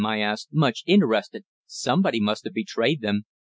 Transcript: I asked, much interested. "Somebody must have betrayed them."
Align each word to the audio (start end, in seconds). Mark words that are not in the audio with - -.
I 0.03 0.17
asked, 0.19 0.47
much 0.51 0.81
interested. 0.87 1.43
"Somebody 1.67 2.19
must 2.19 2.45
have 2.45 2.53
betrayed 2.55 3.01
them." 3.01 3.25